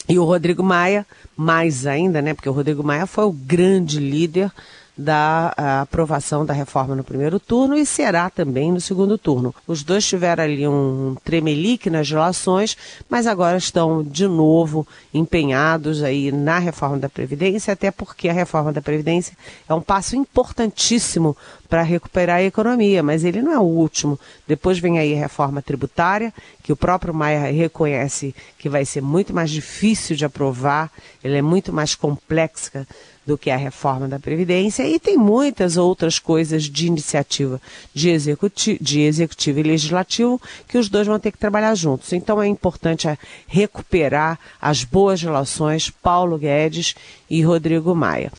E 0.08 0.18
o 0.18 0.24
Rodrigo 0.24 0.62
Maia, 0.62 1.04
mais 1.36 1.86
ainda, 1.86 2.22
né? 2.22 2.32
Porque 2.32 2.48
o 2.48 2.52
Rodrigo 2.52 2.82
Maia 2.82 3.06
foi 3.06 3.24
o 3.24 3.32
grande 3.32 3.98
líder 3.98 4.50
da 4.96 5.52
aprovação 5.82 6.46
da 6.46 6.54
reforma 6.54 6.94
no 6.94 7.04
primeiro 7.04 7.38
turno 7.38 7.76
e 7.76 7.84
será 7.84 8.30
também 8.30 8.72
no 8.72 8.80
segundo 8.80 9.18
turno. 9.18 9.54
Os 9.66 9.82
dois 9.82 10.06
tiveram 10.06 10.44
ali 10.44 10.66
um 10.66 11.14
tremelique 11.22 11.90
nas 11.90 12.10
relações, 12.10 12.76
mas 13.08 13.26
agora 13.26 13.58
estão 13.58 14.02
de 14.02 14.26
novo 14.26 14.86
empenhados 15.12 16.02
aí 16.02 16.32
na 16.32 16.58
reforma 16.58 16.98
da 16.98 17.10
Previdência, 17.10 17.72
até 17.72 17.90
porque 17.90 18.28
a 18.28 18.32
reforma 18.32 18.72
da 18.72 18.80
Previdência 18.80 19.36
é 19.68 19.74
um 19.74 19.82
passo 19.82 20.16
importantíssimo 20.16 21.36
para 21.68 21.82
recuperar 21.82 22.36
a 22.36 22.42
economia, 22.42 23.02
mas 23.02 23.24
ele 23.24 23.42
não 23.42 23.52
é 23.52 23.58
o 23.58 23.62
último. 23.62 24.18
Depois 24.46 24.78
vem 24.78 24.98
aí 24.98 25.14
a 25.14 25.18
reforma 25.18 25.60
tributária, 25.60 26.32
que 26.62 26.72
o 26.72 26.76
próprio 26.76 27.12
Maia 27.12 27.52
reconhece 27.52 28.34
que 28.58 28.68
vai 28.68 28.84
ser 28.84 29.02
muito 29.02 29.34
mais 29.34 29.50
difícil 29.50 30.16
de 30.16 30.24
aprovar, 30.24 30.90
ela 31.22 31.36
é 31.36 31.42
muito 31.42 31.72
mais 31.72 31.94
complexa 31.94 32.86
do 33.26 33.36
que 33.36 33.50
a 33.50 33.56
reforma 33.56 34.06
da 34.06 34.18
Previdência 34.18 34.88
e 34.88 35.00
tem 35.00 35.16
muitas 35.16 35.76
outras 35.76 36.18
coisas 36.18 36.64
de 36.64 36.86
iniciativa 36.86 37.60
de, 37.92 38.10
executi 38.10 38.78
de 38.80 39.00
executivo 39.00 39.60
e 39.60 39.62
legislativo 39.64 40.40
que 40.68 40.78
os 40.78 40.88
dois 40.88 41.06
vão 41.06 41.18
ter 41.18 41.32
que 41.32 41.38
trabalhar 41.38 41.74
juntos. 41.74 42.12
Então 42.12 42.40
é 42.40 42.46
importante 42.46 43.08
recuperar 43.46 44.38
as 44.60 44.84
boas 44.84 45.20
relações 45.20 45.90
Paulo 45.90 46.38
Guedes 46.38 46.94
e 47.28 47.42
Rodrigo 47.42 47.94
Maia. 47.94 48.32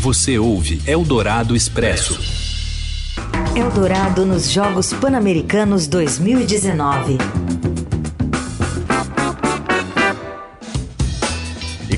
Você 0.00 0.38
ouve 0.38 0.80
Eldorado 0.86 1.56
Expresso. 1.56 2.18
Eldorado 3.56 4.24
nos 4.24 4.50
Jogos 4.50 4.92
Pan-Americanos 4.92 5.86
2019. 5.88 7.47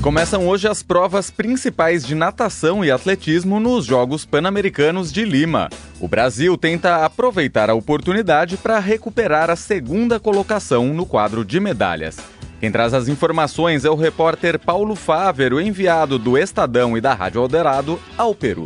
Começam 0.01 0.47
hoje 0.47 0.67
as 0.67 0.81
provas 0.81 1.29
principais 1.29 2.05
de 2.05 2.15
natação 2.15 2.83
e 2.83 2.89
atletismo 2.89 3.59
nos 3.59 3.85
Jogos 3.85 4.25
Pan-Americanos 4.25 5.13
de 5.13 5.23
Lima. 5.23 5.69
O 5.99 6.07
Brasil 6.07 6.57
tenta 6.57 7.05
aproveitar 7.05 7.69
a 7.69 7.75
oportunidade 7.75 8.57
para 8.57 8.79
recuperar 8.79 9.51
a 9.51 9.55
segunda 9.55 10.19
colocação 10.19 10.87
no 10.87 11.05
quadro 11.05 11.45
de 11.45 11.59
medalhas. 11.59 12.17
Quem 12.59 12.71
traz 12.71 12.95
as 12.95 13.07
informações 13.07 13.85
é 13.85 13.89
o 13.89 13.95
repórter 13.95 14.59
Paulo 14.59 14.95
Fávero, 14.95 15.61
enviado 15.61 16.17
do 16.17 16.37
Estadão 16.37 16.97
e 16.97 17.01
da 17.01 17.13
Rádio 17.13 17.41
Alderado 17.41 17.99
ao 18.17 18.33
Peru. 18.33 18.63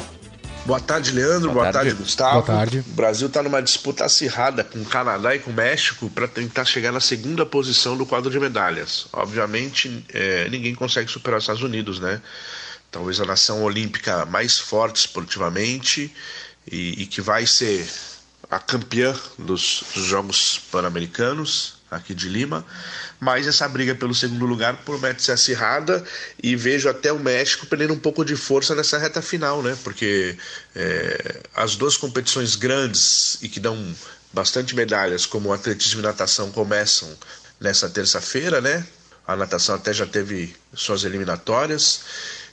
Boa 0.65 0.79
tarde, 0.79 1.11
Leandro. 1.11 1.51
Boa, 1.51 1.63
Boa 1.63 1.71
tarde. 1.71 1.89
tarde, 1.91 2.03
Gustavo. 2.03 2.41
Boa 2.41 2.57
tarde. 2.57 2.79
O 2.79 2.93
Brasil 2.93 3.27
está 3.27 3.43
numa 3.43 3.61
disputa 3.61 4.03
acirrada 4.03 4.63
com 4.63 4.81
o 4.81 4.85
Canadá 4.85 5.35
e 5.35 5.39
com 5.39 5.51
o 5.51 5.53
México 5.53 6.09
para 6.09 6.27
tentar 6.27 6.65
chegar 6.65 6.91
na 6.91 6.99
segunda 6.99 7.45
posição 7.45 7.95
do 7.95 8.05
quadro 8.05 8.31
de 8.31 8.39
medalhas. 8.39 9.05
Obviamente, 9.13 10.03
é, 10.11 10.49
ninguém 10.49 10.73
consegue 10.73 11.09
superar 11.11 11.37
os 11.37 11.43
Estados 11.43 11.61
Unidos, 11.61 11.99
né? 11.99 12.19
Talvez 12.89 13.19
a 13.21 13.25
nação 13.25 13.63
olímpica 13.63 14.25
mais 14.25 14.57
forte 14.57 14.97
esportivamente 14.97 16.11
e, 16.71 17.03
e 17.03 17.05
que 17.05 17.21
vai 17.21 17.45
ser 17.45 17.87
a 18.49 18.57
campeã 18.57 19.13
dos, 19.37 19.83
dos 19.93 20.05
Jogos 20.05 20.59
Pan-Americanos 20.71 21.74
aqui 21.95 22.13
de 22.13 22.29
Lima 22.29 22.65
mas 23.19 23.47
essa 23.47 23.67
briga 23.67 23.95
pelo 23.95 24.13
segundo 24.13 24.45
lugar 24.45 24.77
promete 24.83 25.23
ser 25.23 25.31
acirrada 25.31 26.03
e 26.41 26.55
vejo 26.55 26.89
até 26.89 27.11
o 27.11 27.19
México 27.19 27.65
perdendo 27.65 27.93
um 27.93 27.99
pouco 27.99 28.25
de 28.25 28.35
força 28.35 28.75
nessa 28.75 28.97
reta 28.97 29.21
final, 29.21 29.63
né? 29.63 29.77
Porque 29.83 30.37
é, 30.75 31.41
as 31.55 31.75
duas 31.75 31.97
competições 31.97 32.55
grandes 32.55 33.37
e 33.41 33.47
que 33.47 33.59
dão 33.59 33.95
bastante 34.33 34.75
medalhas, 34.75 35.25
como 35.25 35.49
o 35.49 35.53
atletismo 35.53 36.01
e 36.01 36.03
natação, 36.03 36.51
começam 36.51 37.09
nessa 37.59 37.89
terça-feira, 37.89 38.59
né? 38.59 38.85
A 39.25 39.35
natação 39.35 39.75
até 39.75 39.93
já 39.93 40.05
teve 40.05 40.55
suas 40.73 41.03
eliminatórias 41.03 42.01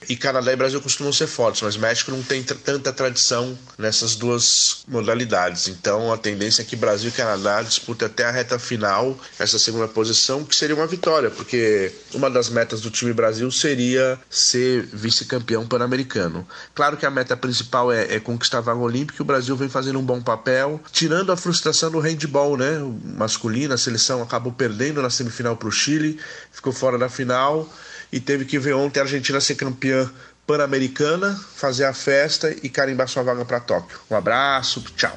e 0.09 0.16
Canadá 0.16 0.52
e 0.52 0.56
Brasil 0.56 0.80
costumam 0.80 1.12
ser 1.12 1.26
fortes, 1.26 1.62
mas 1.62 1.76
México 1.76 2.11
não 2.11 2.23
tem 2.23 2.42
tanta 2.42 2.92
tradição 2.92 3.59
nessas 3.78 4.14
duas 4.14 4.85
modalidades. 4.88 5.68
Então 5.68 6.12
a 6.12 6.18
tendência 6.18 6.62
é 6.62 6.64
que 6.64 6.76
Brasil 6.76 7.09
e 7.11 7.12
Canadá 7.12 7.62
disputem 7.62 8.06
até 8.06 8.25
a 8.25 8.30
reta 8.30 8.59
final 8.59 9.18
essa 9.38 9.59
segunda 9.59 9.88
posição, 9.88 10.44
que 10.44 10.54
seria 10.54 10.75
uma 10.76 10.87
vitória, 10.87 11.30
porque 11.30 11.92
uma 12.14 12.30
das 12.30 12.49
metas 12.49 12.80
do 12.80 12.90
time 12.90 13.12
Brasil 13.12 13.50
seria 13.50 14.18
ser 14.28 14.87
vice-campeão 14.92 15.66
pan-americano. 15.66 16.47
Claro 16.75 16.97
que 16.97 17.06
a 17.06 17.11
meta 17.11 17.37
principal 17.37 17.92
é, 17.92 18.14
é, 18.14 18.21
conquistar 18.21 18.59
a 18.59 18.62
vaga 18.62 18.80
olímpica 18.80 19.23
o 19.23 19.26
Brasil 19.26 19.56
vem 19.56 19.68
fazendo 19.68 19.99
um 19.99 20.04
bom 20.04 20.21
papel, 20.21 20.80
tirando 20.90 21.32
a 21.32 21.37
frustração 21.37 21.90
do 21.90 22.00
handball, 22.00 22.56
né? 22.56 22.78
O 22.78 22.99
masculino, 23.16 23.75
a 23.75 23.78
seleção 23.78 24.23
acabou 24.23 24.52
perdendo 24.52 25.00
na 25.00 25.11
semifinal 25.11 25.56
para 25.56 25.68
o 25.68 25.73
Chile, 25.73 26.18
ficou 26.50 26.73
fora 26.73 26.99
da 26.99 27.09
final 27.09 27.68
e 28.12 28.21
teve 28.21 28.45
que 28.45 28.59
ver 28.59 28.75
ontem 28.75 29.00
a 29.00 29.04
Argentina 29.04 29.40
ser 29.40 29.54
campeã 29.54 30.11
pan-americana, 30.47 31.40
fazer 31.54 31.85
a 31.85 31.95
festa 31.95 32.54
e 32.62 32.69
carimbar 32.69 33.09
sua 33.09 33.23
vaga 33.23 33.45
para 33.45 33.61
Tóquio. 33.61 33.99
Um 34.11 34.16
abraço, 34.16 34.85
tchau. 34.97 35.16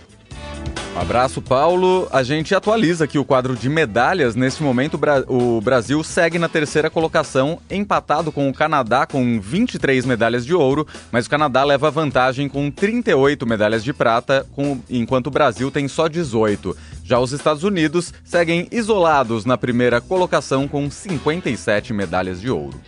Um 0.95 0.99
abraço, 1.01 1.41
Paulo. 1.41 2.07
A 2.09 2.23
gente 2.23 2.55
atualiza 2.55 3.03
aqui 3.03 3.19
o 3.19 3.25
quadro 3.25 3.53
de 3.53 3.67
medalhas. 3.67 4.33
Nesse 4.33 4.63
momento, 4.63 4.97
o 5.27 5.59
Brasil 5.59 6.01
segue 6.05 6.39
na 6.39 6.47
terceira 6.47 6.89
colocação, 6.89 7.59
empatado 7.69 8.31
com 8.31 8.47
o 8.47 8.53
Canadá 8.53 9.05
com 9.05 9.41
23 9.41 10.05
medalhas 10.05 10.45
de 10.45 10.53
ouro, 10.53 10.87
mas 11.11 11.25
o 11.25 11.29
Canadá 11.29 11.65
leva 11.65 11.91
vantagem 11.91 12.47
com 12.47 12.71
38 12.71 13.45
medalhas 13.45 13.83
de 13.83 13.91
prata, 13.91 14.45
enquanto 14.89 15.27
o 15.27 15.31
Brasil 15.31 15.69
tem 15.69 15.85
só 15.89 16.07
18. 16.07 16.77
Já 17.05 17.19
os 17.19 17.31
Estados 17.31 17.63
Unidos 17.63 18.11
seguem 18.23 18.67
isolados 18.71 19.45
na 19.45 19.55
primeira 19.59 20.01
colocação 20.01 20.67
com 20.67 20.89
57 20.89 21.93
medalhas 21.93 22.41
de 22.41 22.49
ouro. 22.49 22.81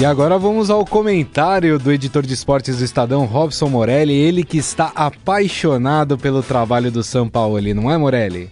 E 0.00 0.04
agora 0.04 0.36
vamos 0.38 0.70
ao 0.70 0.84
comentário 0.84 1.78
do 1.78 1.92
editor 1.92 2.26
de 2.26 2.34
esportes 2.34 2.78
do 2.78 2.84
Estadão, 2.84 3.26
Robson 3.26 3.68
Morelli, 3.68 4.14
ele 4.14 4.42
que 4.42 4.58
está 4.58 4.90
apaixonado 4.92 6.18
pelo 6.18 6.42
trabalho 6.42 6.90
do 6.90 7.04
São 7.04 7.28
Paulo, 7.28 7.60
não 7.74 7.88
é, 7.88 7.96
Morelli? 7.96 8.50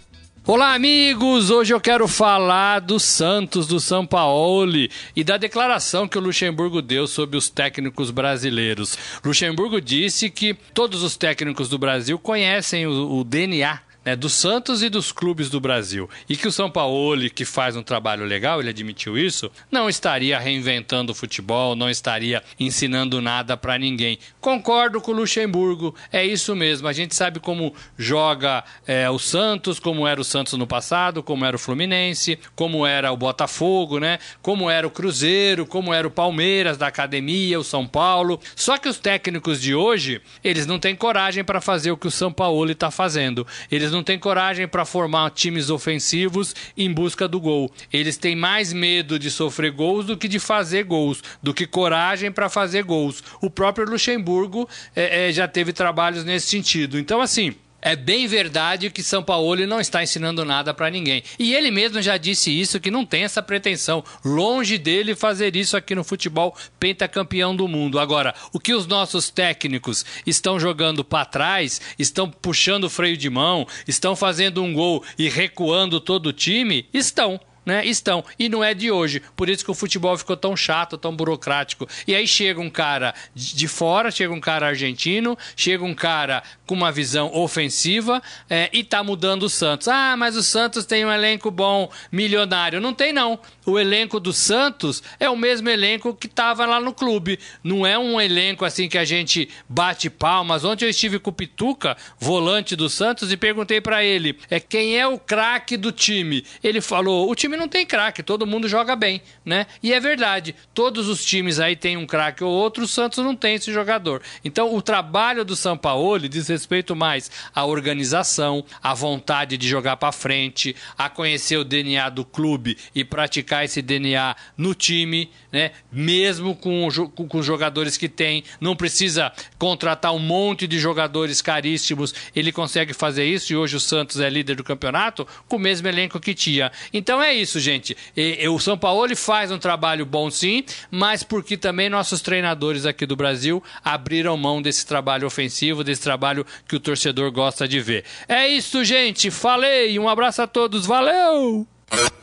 Olá, 0.51 0.73
amigos! 0.73 1.51
Hoje 1.51 1.75
eu 1.75 1.79
quero 1.79 2.09
falar 2.09 2.79
do 2.81 2.99
Santos, 2.99 3.67
do 3.67 3.79
São 3.79 4.07
Paulo 4.07 4.89
e 5.15 5.23
da 5.23 5.37
declaração 5.37 6.09
que 6.09 6.17
o 6.17 6.23
Luxemburgo 6.23 6.81
deu 6.81 7.07
sobre 7.07 7.37
os 7.37 7.51
técnicos 7.51 8.11
brasileiros. 8.11 8.97
Luxemburgo 9.23 9.79
disse 9.79 10.31
que 10.31 10.55
todos 10.73 11.03
os 11.03 11.19
técnicos 11.19 11.69
do 11.69 11.77
Brasil 11.77 12.19
conhecem 12.19 12.87
o, 12.87 13.19
o 13.19 13.25
DNA 13.25 13.79
né, 14.09 14.17
do 14.17 14.31
Santos 14.31 14.83
e 14.83 14.89
dos 14.89 15.13
clubes 15.13 15.51
do 15.51 15.61
Brasil. 15.61 16.09
E 16.27 16.35
que 16.35 16.49
o 16.49 16.53
São 16.53 16.71
Paulo, 16.71 17.29
que 17.29 17.45
faz 17.45 17.77
um 17.77 17.83
trabalho 17.83 18.25
legal, 18.25 18.59
ele 18.59 18.71
admitiu 18.71 19.19
isso, 19.19 19.51
não 19.71 19.87
estaria 19.87 20.39
reinventando 20.39 21.13
o 21.13 21.15
futebol, 21.15 21.77
não 21.77 21.91
estaria 21.91 22.43
ensinando 22.59 23.21
nada 23.21 23.55
para 23.55 23.77
ninguém. 23.77 24.19
Concordo 24.41 24.99
com 24.99 25.13
o 25.13 25.15
Luxemburgo, 25.15 25.95
é 26.11 26.25
isso 26.25 26.57
mesmo. 26.57 26.89
A 26.89 26.93
gente 26.95 27.15
sabe 27.15 27.39
como 27.39 27.75
joga 27.99 28.65
é, 28.87 29.11
o 29.11 29.19
Santos, 29.19 29.79
como 29.79 30.07
era 30.07 30.19
o 30.19 30.25
Santos 30.25 30.55
no 30.55 30.67
passado, 30.67 31.23
como 31.23 31.45
era 31.45 31.57
o 31.57 31.59
Fluminense, 31.59 32.39
como 32.57 32.87
era 32.87 33.13
o 33.13 33.17
Botafogo, 33.17 33.99
né? 33.99 34.19
Como 34.41 34.71
era 34.71 34.87
o 34.87 34.91
Cruzeiro, 34.91 35.67
como 35.67 35.93
era 35.93 36.09
o 36.09 36.11
Palmeiras 36.11 36.79
da 36.79 36.87
academia, 36.87 37.61
o 37.61 37.65
São 37.65 37.87
Paulo. 37.87 38.41
Só 38.57 38.79
que 38.79 38.89
os 38.89 38.99
técnicos 38.99 39.61
de 39.61 39.75
hoje, 39.75 40.23
eles 40.43 40.65
não 40.65 40.79
têm 40.79 40.97
coragem 40.97 41.45
para 41.45 41.61
fazer 41.61 41.91
o 41.91 41.97
que 41.97 42.07
o 42.07 42.11
São 42.11 42.33
Paulo 42.33 42.71
está 42.71 42.91
fazendo. 42.91 43.47
Eles 43.71 43.93
não 43.93 43.98
não 43.99 44.05
têm 44.05 44.19
coragem 44.19 44.67
para 44.69 44.85
formar 44.85 45.31
times 45.31 45.71
ofensivos 45.71 46.55
em 46.77 46.93
busca 46.93 47.27
do 47.27 47.41
gol. 47.41 47.71
Eles 47.93 48.17
têm 48.17 48.37
mais 48.37 48.73
medo 48.73 49.19
de 49.19 49.31
sofrer 49.31 49.73
gols 49.73 50.07
do 50.07 50.17
que 50.17 50.29
de 50.29 50.39
fazer 50.39 50.85
gols, 50.85 51.23
do 51.43 51.53
que 51.53 51.67
coragem 51.67 52.31
para 52.31 52.49
fazer 52.49 52.85
gols. 52.85 53.23
O 53.43 53.51
próprio 53.51 53.89
Luxemburgo 53.91 54.69
é, 54.95 55.29
é, 55.29 55.33
já 55.33 55.49
teve 55.49 55.73
trabalhos 55.73 56.25
nesse 56.25 56.47
sentido. 56.47 56.99
Então, 56.99 57.21
assim. 57.21 57.55
É 57.81 57.95
bem 57.95 58.27
verdade 58.27 58.91
que 58.91 59.05
São 59.05 59.23
Paulo 59.23 59.65
não 59.67 59.81
está 59.81 60.03
ensinando 60.03 60.45
nada 60.45 60.75
para 60.75 60.91
ninguém. 60.91 61.23
E 61.39 61.55
ele 61.55 61.71
mesmo 61.71 62.03
já 62.03 62.17
disse 62.17 62.51
isso, 62.51 62.81
que 62.81 62.91
não 62.91 63.07
tem 63.07 63.23
essa 63.23 63.41
pretensão. 63.41 64.05
Longe 64.25 64.77
dele 64.77 65.15
fazer 65.15 65.55
isso 65.55 65.77
aqui 65.77 65.95
no 65.95 66.03
futebol 66.03 66.57
pentacampeão 66.81 67.55
do 67.55 67.69
mundo. 67.69 68.01
Agora, 68.01 68.35
o 68.53 68.59
que 68.59 68.75
os 68.75 68.87
nossos 68.87 69.31
técnicos 69.31 70.05
estão 70.27 70.59
jogando 70.59 71.05
para 71.05 71.25
trás, 71.25 71.81
estão 71.99 72.29
puxando 72.29 72.85
o 72.85 72.91
freio 72.91 73.17
de 73.17 73.31
mão, 73.31 73.67
estão 73.87 74.17
fazendo 74.17 74.63
um 74.63 74.75
gol 74.75 75.05
e 75.17 75.29
recuando 75.29 76.01
todo 76.01 76.27
o 76.27 76.33
time, 76.33 76.87
estão 76.93 77.41
né? 77.69 77.85
Estão. 77.85 78.25
E 78.39 78.49
não 78.49 78.65
é 78.65 78.73
de 78.73 78.91
hoje. 78.91 79.23
Por 79.37 79.49
isso 79.49 79.63
que 79.63 79.71
o 79.71 79.75
futebol 79.75 80.17
ficou 80.17 80.37
tão 80.37 80.57
chato, 80.57 80.97
tão 80.97 81.15
burocrático. 81.15 81.87
E 82.07 82.15
aí 82.15 82.27
chega 82.27 82.59
um 82.59 82.71
cara 82.71 83.15
de 83.35 83.69
fora, 83.69 84.11
chega 84.11 84.33
um 84.33 84.41
cara 84.41 84.69
argentino, 84.69 85.37
chega 85.55 85.85
um 85.85 85.95
cara 85.95 86.43
com 86.67 86.75
uma 86.75 86.91
visão 86.91 87.31
ofensiva 87.35 88.23
é, 88.49 88.71
e 88.73 88.83
tá 88.83 89.05
mudando 89.05 89.43
o 89.43 89.51
Santos. 89.51 89.87
Ah, 89.87 90.17
mas 90.17 90.35
o 90.35 90.43
Santos 90.43 90.87
tem 90.87 91.05
um 91.05 91.13
elenco 91.13 91.51
bom, 91.51 91.91
milionário. 92.11 92.81
Não 92.81 92.95
tem, 92.95 93.13
não. 93.13 93.39
O 93.67 93.79
elenco 93.79 94.19
do 94.19 94.33
Santos 94.33 95.03
é 95.21 95.29
o 95.29 95.37
mesmo 95.37 95.69
elenco 95.69 96.15
que 96.15 96.27
tava 96.27 96.65
lá 96.65 96.81
no 96.81 96.95
clube. 96.95 97.39
Não 97.63 97.87
é 97.87 97.99
um 97.99 98.19
elenco 98.19 98.65
assim 98.65 98.89
que 98.89 98.97
a 98.97 99.05
gente 99.05 99.51
bate 99.69 100.09
palmas. 100.09 100.65
Ontem 100.65 100.87
eu 100.87 100.91
estive 100.91 101.19
com 101.19 101.29
o 101.29 101.35
Pituca, 101.35 101.99
volante 102.19 102.75
do 102.75 102.89
Santos, 102.89 103.31
e 103.31 103.37
perguntei 103.37 103.79
para 103.79 104.03
ele: 104.03 104.39
é 104.49 104.59
quem 104.59 104.99
é 104.99 105.07
o 105.07 105.19
craque 105.19 105.77
do 105.77 105.93
time? 105.93 106.45
Ele 106.65 106.81
falou: 106.81 107.31
o 107.31 107.35
time 107.35 107.58
não 107.59 107.69
tem 107.69 107.85
craque, 107.85 108.23
todo 108.23 108.47
mundo 108.47 108.69
joga 108.69 108.97
bem, 108.97 109.21
né? 109.45 109.67
E 109.83 109.93
é 109.93 110.01
verdade, 110.01 110.55
todos 110.73 111.09
os 111.09 111.25
times 111.25 111.59
aí 111.59 111.77
têm 111.77 111.97
um 111.97 112.07
craque 112.07 112.43
ou 112.43 112.51
outro, 112.51 112.85
o 112.85 112.89
Santos 112.89 113.19
não 113.19 113.35
tem 113.35 113.57
esse 113.57 113.73
jogador. 113.73 114.23
Então, 114.45 114.75
o 114.75 114.81
trabalho 114.81 115.45
do 115.45 115.57
São 115.57 115.77
Paulo 115.77 116.29
diz 116.29 116.49
respeito 116.49 116.95
mais 116.95 117.31
à 117.55 117.65
organização, 117.65 118.65
à 118.83 118.95
vontade 118.95 119.57
de 119.57 119.69
jogar 119.69 119.97
para 119.97 120.13
frente, 120.13 120.75
a 120.97 121.09
conhecer 121.09 121.57
o 121.57 121.65
DNA 121.65 122.09
do 122.09 122.25
clube 122.25 122.79
e 122.95 123.05
praticar 123.05 123.65
esse 123.65 123.83
DNA 123.83 124.37
no 124.57 124.75
time, 124.75 125.31
né? 125.53 125.73
Mesmo 125.91 126.55
com, 126.55 126.89
com 127.15 127.39
os 127.39 127.45
jogadores 127.45 127.97
que 127.97 128.09
tem, 128.09 128.45
não 128.61 128.77
precisa 128.77 129.33
contratar 129.59 130.15
um 130.15 130.19
monte 130.19 130.67
de 130.67 130.79
jogadores 130.79 131.43
caríssimos, 131.43 132.15
ele 132.35 132.53
consegue 132.53 132.93
fazer 132.93 133.25
isso 133.25 133.53
e 133.53 133.57
hoje 133.57 133.77
o 133.77 133.81
Santos 133.81 134.21
é 134.21 134.31
líder 134.31 134.57
do 134.57 134.65
campeonato 134.65 135.27
com 135.49 135.57
o 135.57 135.61
mesmo 135.61 135.89
elenco 135.89 136.21
que 136.21 136.35
tinha. 136.35 136.71
Então 136.93 137.23
é 137.23 137.35
isso 137.35 137.48
isso, 137.49 137.59
gente. 137.59 137.97
E, 138.15 138.45
e, 138.45 138.49
o 138.49 138.59
São 138.59 138.77
Paulo 138.77 139.17
faz 139.17 139.51
um 139.51 139.59
trabalho 139.59 140.05
bom 140.05 140.31
sim, 140.31 140.65
mas 140.91 141.23
porque 141.23 141.57
também 141.57 141.89
nossos 141.89 142.21
treinadores 142.21 142.85
aqui 142.85 143.07
do 143.07 143.17
Brasil 143.17 143.63
abriram 143.83 144.37
mão 144.37 144.61
desse 144.61 144.87
trabalho 144.87 145.27
ofensivo, 145.27 145.83
desse 145.83 146.03
trabalho 146.03 146.45
que 146.69 146.77
o 146.77 146.81
torcedor 146.81 147.33
gosta 147.33 147.67
de 147.67 147.81
ver. 147.81 148.05
É 148.29 148.47
isso, 148.47 148.85
gente. 148.85 149.31
Falei. 149.31 149.99
Um 149.99 150.09
abraço 150.09 150.43
a 150.43 150.47
todos. 150.47 150.85
Valeu! 150.85 151.67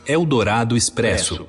Eldorado 0.06 0.76
Expresso. 0.76 1.48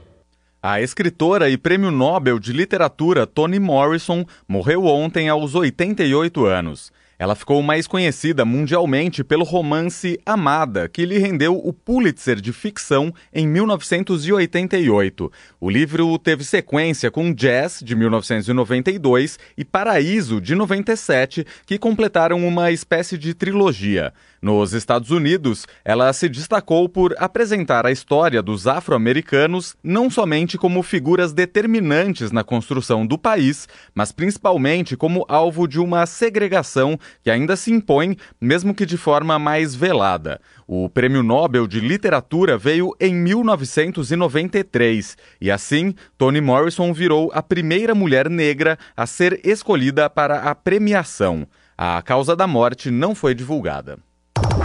A 0.62 0.82
escritora 0.82 1.50
e 1.50 1.58
prêmio 1.58 1.92
Nobel 1.92 2.40
de 2.40 2.52
Literatura 2.52 3.28
Toni 3.28 3.60
Morrison 3.60 4.26
morreu 4.48 4.86
ontem 4.86 5.30
aos 5.30 5.54
88 5.54 6.46
anos. 6.46 6.92
Ela 7.20 7.34
ficou 7.34 7.64
mais 7.64 7.88
conhecida 7.88 8.46
mundialmente 8.46 9.24
pelo 9.24 9.44
romance 9.44 10.20
Amada, 10.24 10.88
que 10.88 11.04
lhe 11.04 11.18
rendeu 11.18 11.58
o 11.58 11.74
Pulitzer 11.74 12.40
de 12.40 12.54
ficção 12.54 13.12
em 13.34 13.48
1988. 13.48 15.32
O 15.60 15.68
livro 15.68 16.20
teve 16.20 16.44
sequência 16.44 17.10
com 17.10 17.34
Jazz, 17.34 17.82
de 17.84 17.96
1992, 17.96 19.40
e 19.58 19.66
Paraíso, 19.66 20.40
de 20.40 20.54
97, 20.54 21.44
que 21.66 21.80
completaram 21.80 22.48
uma 22.48 22.72
espécie 22.72 23.18
de 23.18 23.34
trilogia. 23.34 24.14
Nos 24.42 24.74
Estados 24.74 25.10
Unidos, 25.10 25.66
ela 25.84 26.14
se 26.14 26.30
destacou 26.30 26.88
por 26.88 27.16
apresentar 27.18 27.88
a 27.88 27.92
história 27.92 28.42
dos 28.42 28.68
afro-americanos 28.68 29.76
não 29.84 30.10
somente 30.10 30.58
como 30.58 30.82
figuras 30.84 31.34
determinantes 31.34 32.32
na 32.32 32.42
construção 32.44 33.06
do 33.06 33.18
país, 33.18 33.68
mas 33.96 34.12
principalmente 34.12 34.96
como 34.96 35.26
alvo 35.28 35.68
de 35.68 35.80
uma 35.80 36.06
segregação 36.06 37.00
que 37.24 37.32
ainda 37.32 37.56
se 37.56 37.72
impõe, 37.72 38.16
mesmo 38.40 38.76
que 38.76 38.86
de 38.86 38.98
forma 38.98 39.40
mais 39.40 39.74
velada. 39.74 40.40
O 40.68 40.88
Prêmio 40.88 41.24
Nobel 41.24 41.66
de 41.66 41.80
Literatura 41.80 42.56
veio 42.58 42.96
em 43.00 43.16
1993 43.16 45.18
e, 45.42 45.50
assim, 45.50 45.96
Toni 46.18 46.42
Morrison 46.42 46.94
virou 46.94 47.32
a 47.34 47.42
primeira 47.42 47.96
mulher 47.96 48.30
negra 48.30 48.78
a 48.96 49.08
ser 49.08 49.42
escolhida 49.44 50.08
para 50.10 50.42
a 50.42 50.54
premiação. 50.54 51.48
A 51.78 52.02
causa 52.02 52.36
da 52.36 52.48
morte 52.48 52.92
não 52.92 53.16
foi 53.16 53.34
divulgada. 53.34 53.98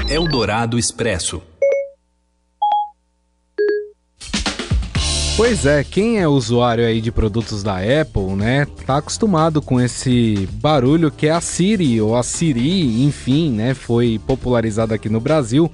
Eldorado 0.08 0.78
Expresso. 0.78 1.42
Pois 5.36 5.64
é, 5.64 5.82
quem 5.82 6.18
é 6.18 6.28
usuário 6.28 6.84
aí 6.84 7.00
de 7.00 7.10
produtos 7.10 7.62
da 7.62 7.78
Apple, 7.78 8.34
né, 8.36 8.66
tá 8.86 8.98
acostumado 8.98 9.62
com 9.62 9.80
esse 9.80 10.46
barulho 10.52 11.10
que 11.10 11.26
é 11.26 11.30
a 11.30 11.40
Siri 11.40 12.00
ou 12.00 12.16
a 12.16 12.22
Siri, 12.22 13.02
enfim, 13.02 13.50
né, 13.50 13.72
foi 13.72 14.20
popularizada 14.26 14.94
aqui 14.94 15.08
no 15.08 15.20
Brasil. 15.20 15.70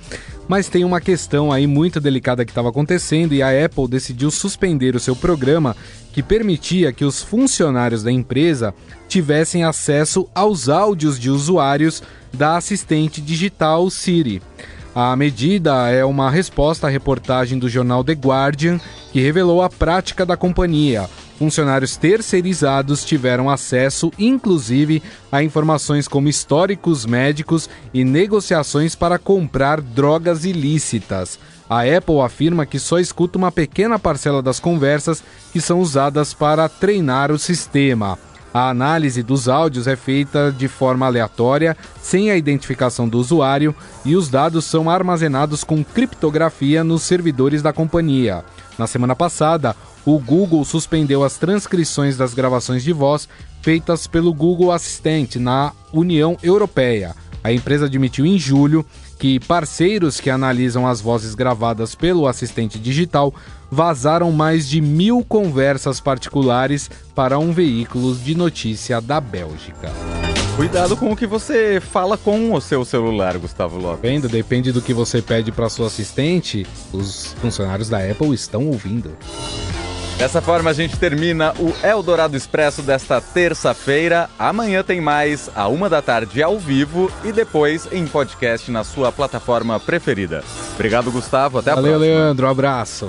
Mas 0.49 0.69
tem 0.69 0.83
uma 0.83 1.01
questão 1.01 1.53
aí 1.53 1.67
muito 1.67 2.01
delicada 2.01 2.45
que 2.45 2.51
estava 2.51 2.71
acontecendo 2.71 3.35
e 3.35 3.43
a 3.43 3.65
Apple 3.65 3.87
decidiu 3.87 4.31
suspender 4.31 4.97
o 4.97 5.01
seu 5.01 5.15
programa 5.15 5.77
que 6.11 6.23
permitia 6.23 6.91
que 6.91 7.05
os 7.05 7.23
funcionários 7.23 8.03
da 8.03 8.11
empresa 8.11 8.75
tivessem 9.07 9.63
acesso 9.63 10.27
aos 10.35 10.71
áudios 10.71 11.19
de 11.19 11.31
usuários 11.31 12.03
da 12.33 12.57
assistente 12.57 13.21
digital 13.21 13.91
Siri. 13.91 14.43
A 14.95 15.15
medida 15.15 15.89
é 15.89 16.05
uma 16.05 16.31
resposta 16.31 16.87
à 16.87 16.91
reportagem 16.91 17.59
do 17.59 17.69
jornal 17.69 18.03
The 18.03 18.15
Guardian, 18.15 18.81
que 19.13 19.21
revelou 19.21 19.63
a 19.63 19.71
prática 19.71 20.27
da 20.27 20.37
companhia. 20.37 21.09
Funcionários 21.39 21.97
terceirizados 21.97 23.05
tiveram 23.05 23.49
acesso, 23.49 24.11
inclusive, 24.19 25.01
a 25.31 25.41
informações 25.41 26.09
como 26.09 26.29
históricos 26.29 27.07
médicos 27.07 27.71
e 27.95 28.03
negociações 28.03 28.97
para 28.97 29.21
comprar 29.21 29.81
drogas 29.81 30.45
ilícitas. 30.45 31.39
A 31.71 31.83
Apple 31.83 32.21
afirma 32.21 32.67
que 32.67 32.81
só 32.81 32.99
escuta 32.99 33.39
uma 33.39 33.53
pequena 33.53 34.01
parcela 34.01 34.43
das 34.43 34.59
conversas 34.59 35.23
que 35.53 35.61
são 35.61 35.81
usadas 35.81 36.35
para 36.35 36.69
treinar 36.69 37.31
o 37.31 37.39
sistema. 37.39 38.19
A 38.53 38.71
análise 38.71 39.23
dos 39.23 39.49
áudios 39.49 39.87
é 39.87 39.95
feita 39.95 40.51
de 40.57 40.69
forma 40.69 41.07
aleatória, 41.07 41.77
sem 42.01 42.31
a 42.31 42.37
identificação 42.37 43.09
do 43.09 43.19
usuário, 43.19 43.75
e 44.05 44.17
os 44.17 44.29
dados 44.29 44.65
são 44.65 44.89
armazenados 44.89 45.63
com 45.63 45.85
criptografia 45.85 46.83
nos 46.83 47.03
servidores 47.03 47.61
da 47.61 47.73
companhia. 47.73 48.45
Na 48.79 48.87
semana 48.87 49.15
passada, 49.15 49.77
o 50.05 50.19
Google 50.19 50.65
suspendeu 50.65 51.23
as 51.23 51.37
transcrições 51.37 52.17
das 52.17 52.33
gravações 52.33 52.83
de 52.83 52.93
voz 52.93 53.29
feitas 53.61 54.07
pelo 54.07 54.33
Google 54.33 54.73
Assistente 54.73 55.39
na 55.39 55.73
União 55.93 56.37
Europeia. 56.43 57.15
A 57.43 57.53
empresa 57.53 57.87
admitiu 57.87 58.25
em 58.25 58.39
julho 58.39 58.85
que 59.19 59.41
parceiros 59.41 60.21
que 60.21 60.31
analisam 60.31 60.87
as 60.87 61.01
vozes 61.01 61.35
gravadas 61.35 61.95
pelo 61.95 62.27
assistente 62.27 62.79
digital 62.79 63.35
vazaram 63.71 64.33
mais 64.33 64.69
de 64.69 64.81
mil 64.81 65.25
conversas 65.25 66.01
particulares 66.01 66.91
para 67.15 67.39
um 67.39 67.53
veículo 67.53 68.15
de 68.15 68.35
notícia 68.35 69.01
da 69.01 69.21
Bélgica. 69.21 69.91
Cuidado 70.57 70.97
com 70.97 71.13
o 71.13 71.17
que 71.17 71.27
você 71.27 71.81
fala 71.81 72.17
com 72.17 72.53
o 72.53 72.61
seu 72.61 72.85
celular, 72.85 73.39
Gustavo 73.39 73.79
Lopes. 73.79 74.03
Vendo, 74.03 74.29
depende 74.29 74.73
do 74.73 74.83
que 74.83 74.93
você 74.93 75.23
pede 75.23 75.53
para 75.53 75.69
sua 75.69 75.87
assistente, 75.87 76.67
os 76.93 77.33
funcionários 77.41 77.89
da 77.89 77.99
Apple 77.99 78.35
estão 78.35 78.67
ouvindo. 78.67 79.17
Dessa 80.19 80.43
forma 80.43 80.71
a 80.71 80.73
gente 80.73 80.97
termina 80.97 81.55
o 81.61 81.73
Eldorado 81.81 82.37
Expresso 82.37 82.83
desta 82.83 83.21
terça-feira. 83.21 84.29
Amanhã 84.37 84.83
tem 84.83 85.01
mais, 85.01 85.49
a 85.55 85.69
uma 85.69 85.89
da 85.89 86.03
tarde 86.03 86.43
ao 86.43 86.59
vivo 86.59 87.09
e 87.23 87.31
depois 87.31 87.87
em 87.93 88.05
podcast 88.05 88.69
na 88.69 88.83
sua 88.83 89.13
plataforma 89.13 89.79
preferida. 89.79 90.43
Obrigado, 90.75 91.13
Gustavo. 91.13 91.59
Até 91.59 91.71
a 91.71 91.77
Valeu, 91.77 91.93
próxima. 91.93 92.15
Leandro. 92.17 92.47
Um 92.49 92.51
abraço. 92.51 93.09